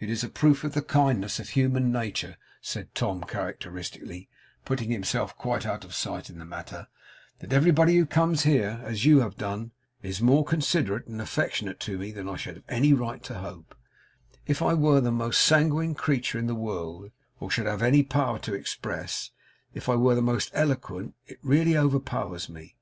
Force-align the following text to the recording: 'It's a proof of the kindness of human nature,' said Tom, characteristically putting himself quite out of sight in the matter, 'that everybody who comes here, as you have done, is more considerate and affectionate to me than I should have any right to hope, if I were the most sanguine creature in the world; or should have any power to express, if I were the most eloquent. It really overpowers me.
'It's 0.00 0.24
a 0.24 0.28
proof 0.28 0.64
of 0.64 0.72
the 0.74 0.82
kindness 0.82 1.38
of 1.38 1.50
human 1.50 1.92
nature,' 1.92 2.36
said 2.60 2.92
Tom, 2.96 3.22
characteristically 3.22 4.28
putting 4.64 4.90
himself 4.90 5.36
quite 5.38 5.64
out 5.64 5.84
of 5.84 5.94
sight 5.94 6.28
in 6.28 6.40
the 6.40 6.44
matter, 6.44 6.88
'that 7.38 7.52
everybody 7.52 7.96
who 7.96 8.04
comes 8.04 8.42
here, 8.42 8.80
as 8.82 9.04
you 9.04 9.20
have 9.20 9.36
done, 9.36 9.70
is 10.02 10.20
more 10.20 10.44
considerate 10.44 11.06
and 11.06 11.20
affectionate 11.22 11.78
to 11.78 11.96
me 11.96 12.10
than 12.10 12.28
I 12.28 12.34
should 12.34 12.56
have 12.56 12.64
any 12.68 12.92
right 12.92 13.22
to 13.22 13.34
hope, 13.34 13.76
if 14.48 14.62
I 14.62 14.74
were 14.74 15.00
the 15.00 15.12
most 15.12 15.42
sanguine 15.42 15.94
creature 15.94 16.40
in 16.40 16.48
the 16.48 16.56
world; 16.56 17.12
or 17.38 17.48
should 17.48 17.66
have 17.66 17.80
any 17.80 18.02
power 18.02 18.40
to 18.40 18.54
express, 18.54 19.30
if 19.74 19.88
I 19.88 19.94
were 19.94 20.16
the 20.16 20.20
most 20.20 20.50
eloquent. 20.54 21.14
It 21.26 21.38
really 21.40 21.76
overpowers 21.76 22.48
me. 22.48 22.74